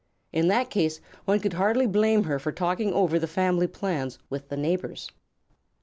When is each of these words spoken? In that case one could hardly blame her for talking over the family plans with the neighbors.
In 0.33 0.47
that 0.47 0.71
case 0.71 0.99
one 1.25 1.39
could 1.41 1.53
hardly 1.53 1.85
blame 1.85 2.23
her 2.23 2.39
for 2.39 2.51
talking 2.51 2.91
over 2.91 3.19
the 3.19 3.27
family 3.27 3.67
plans 3.67 4.17
with 4.31 4.49
the 4.49 4.57
neighbors. 4.57 5.11